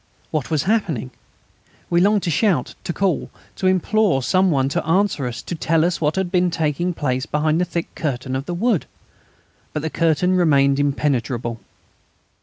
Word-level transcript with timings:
What 0.31 0.49
was 0.49 0.63
happening? 0.63 1.11
We 1.91 2.01
longed 2.01 2.23
to 2.23 2.31
shout, 2.31 2.73
to 2.85 2.91
call, 2.91 3.29
to 3.57 3.67
implore 3.67 4.23
some 4.23 4.49
one 4.49 4.67
to 4.69 4.83
answer 4.83 5.27
us, 5.27 5.43
to 5.43 5.53
tell 5.53 5.85
us 5.85 6.01
what 6.01 6.15
had 6.15 6.31
been 6.31 6.49
taking 6.49 6.91
place 6.91 7.27
behind 7.27 7.61
the 7.61 7.65
thick 7.65 7.93
curtain 7.93 8.35
of 8.35 8.47
the 8.47 8.55
wood. 8.55 8.87
But 9.73 9.83
the 9.83 9.91
curtain 9.91 10.35
remained 10.35 10.79
impenetrable. 10.79 11.59